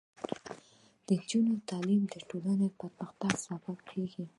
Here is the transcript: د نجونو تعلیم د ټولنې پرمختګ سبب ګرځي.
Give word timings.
د 1.05 1.07
نجونو 1.19 1.53
تعلیم 1.69 2.03
د 2.13 2.15
ټولنې 2.29 2.67
پرمختګ 2.79 3.31
سبب 3.47 3.77
ګرځي. 3.89 4.25